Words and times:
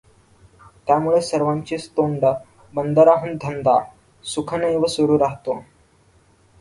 त्यामुळे 0.87 1.21
सर्वांचीच 1.21 1.89
तोंडं 1.89 2.33
बंदराहून 2.73 3.35
‘धंदा’ 3.35 3.77
सुखनैव 4.23 4.85
सुरू 4.85 5.19
राहतो. 5.19 5.61